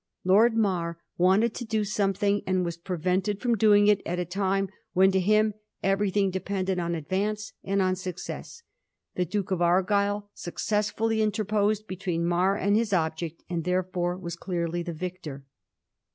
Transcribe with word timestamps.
Lord 0.23 0.57
Mar 0.57 0.97
wanted 1.15 1.53
to 1.53 1.63
do 1.63 1.83
something, 1.83 2.41
and 2.47 2.65
was 2.65 2.75
prevented 2.75 3.39
from 3.39 3.55
doing 3.55 3.85
it 3.87 4.01
at 4.03 4.17
a 4.17 4.25
time 4.25 4.69
when 4.93 5.11
to 5.11 5.19
him 5.19 5.53
everything 5.83 6.31
depended 6.31 6.79
on 6.79 6.95
advance 6.95 7.53
and 7.63 7.83
on 7.83 7.95
success. 7.95 8.63
The 9.13 9.25
Duke 9.25 9.51
of 9.51 9.61
Argyll 9.61 10.31
successfully 10.33 11.21
interposed 11.21 11.85
between 11.85 12.25
Mar 12.25 12.55
and 12.57 12.75
his 12.75 12.93
object, 12.93 13.43
and 13.47 13.63
therefore 13.63 14.17
was 14.17 14.35
clearly 14.35 14.81
the 14.81 14.91
victor. 14.91 15.45